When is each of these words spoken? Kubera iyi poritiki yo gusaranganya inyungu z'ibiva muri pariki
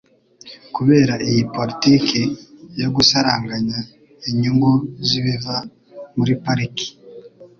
Kubera 0.75 1.13
iyi 1.29 1.41
poritiki 1.53 2.21
yo 2.81 2.89
gusaranganya 2.95 3.79
inyungu 4.29 4.71
z'ibiva 5.07 5.55
muri 6.17 6.33
pariki 6.43 6.87